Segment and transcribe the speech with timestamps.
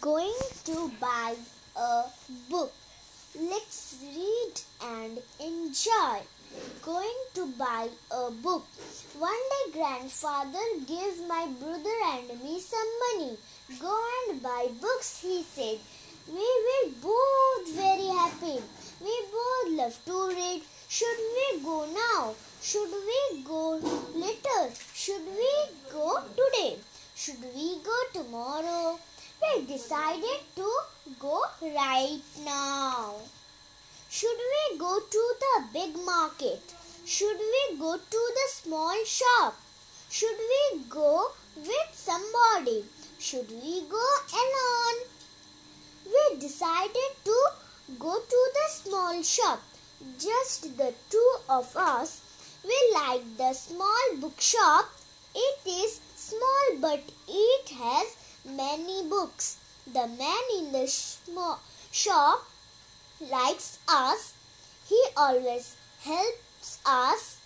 [0.00, 0.34] going
[0.64, 1.34] to buy
[1.76, 2.04] a
[2.48, 2.72] book.
[3.34, 6.22] Let's read and enjoy.
[6.82, 8.64] Going to buy a book.
[9.18, 13.36] One day, grandfather gave my brother and me some money.
[13.80, 13.98] Go
[14.28, 15.78] and buy books, he said.
[16.28, 18.62] We were both very happy.
[19.00, 20.62] We both love to read.
[20.88, 22.34] Should we go now?
[22.62, 23.80] Should we go
[24.14, 24.62] later?
[24.94, 25.52] Should we
[25.90, 26.76] go today?
[27.16, 28.71] Should we go tomorrow?
[29.68, 30.68] Decided to
[31.20, 33.14] go right now.
[34.10, 36.74] Should we go to the big market?
[37.06, 39.54] Should we go to the small shop?
[40.10, 42.84] Should we go with somebody?
[43.20, 44.06] Should we go
[44.42, 44.98] alone?
[46.06, 47.38] We decided to
[48.00, 49.60] go to the small shop.
[50.18, 52.20] Just the two of us.
[52.64, 54.90] We like the small bookshop.
[55.36, 59.58] It is small but it has many books.
[59.86, 60.86] The man in the
[61.90, 62.44] shop
[63.20, 64.34] likes us.
[64.88, 67.38] He always helps us.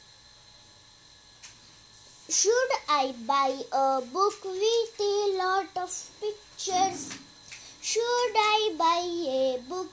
[2.28, 7.16] Should I buy a book with a lot of pictures?
[7.80, 9.90] Should I buy a book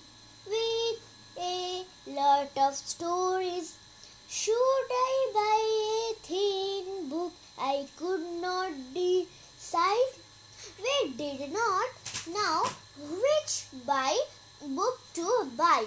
[0.47, 0.99] with
[1.38, 3.77] a lot of stories?
[4.27, 5.61] Should I buy
[6.02, 10.22] a thin book I could not decide?
[11.03, 11.89] Did not
[12.27, 12.63] know
[12.97, 14.17] which buy
[14.61, 15.85] book to buy.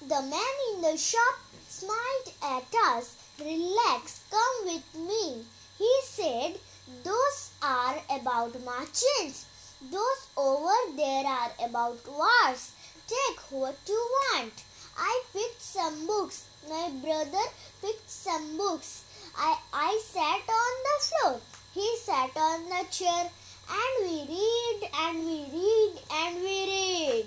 [0.00, 3.16] The man in the shop smiled at us.
[3.40, 5.44] Relax, come with me.
[5.76, 6.60] He said,
[7.02, 9.46] Those are about merchants.
[9.90, 12.70] Those over there are about wars.
[13.08, 14.52] Take what you want.
[14.96, 16.46] I picked some books.
[16.68, 17.44] My brother
[17.82, 19.02] picked some books.
[19.36, 21.40] I, I sat on the floor.
[21.74, 23.30] He sat on the chair
[23.70, 27.26] and we read and we read and we read.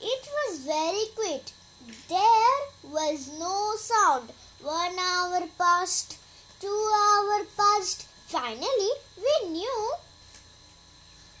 [0.00, 1.44] It was very quick.
[2.08, 4.32] There was no sound.
[4.62, 6.18] One hour passed,
[6.60, 8.06] two hours passed.
[8.28, 9.94] Finally, we knew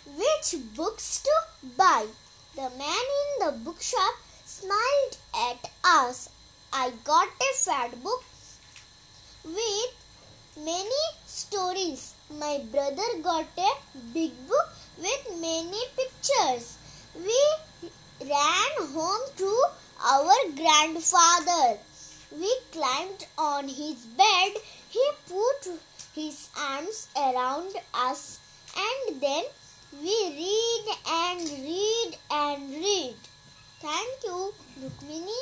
[0.06, 1.30] which books to
[1.76, 2.06] buy.
[2.54, 6.28] The man in the bookshop smiled at us.
[6.72, 8.24] I got a fat book
[9.44, 10.01] with
[11.52, 12.14] stories.
[12.40, 13.72] My brother got a
[14.14, 14.68] big book
[14.98, 16.78] with many pictures.
[17.14, 17.40] We
[18.30, 19.50] ran home to
[20.12, 21.76] our grandfather.
[22.40, 24.52] We climbed on his bed.
[24.88, 25.68] He put
[26.14, 28.38] his arms around us
[28.88, 29.44] and then
[30.02, 33.16] we read and read and read.
[33.80, 35.41] Thank you, Rukmini.